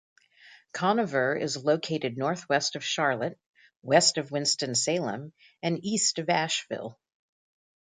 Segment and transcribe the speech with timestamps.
[0.73, 3.39] Conover is located northwest of Charlotte,
[3.83, 5.31] west of Winston-Salem,
[5.61, 6.99] and east of Asheville.